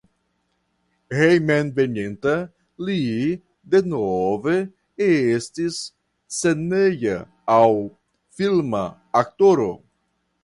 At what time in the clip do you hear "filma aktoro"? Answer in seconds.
8.41-9.69